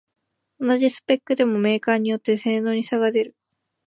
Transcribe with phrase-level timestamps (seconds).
[0.59, 3.35] 同じスペックでもメーカーによって性能に差が出る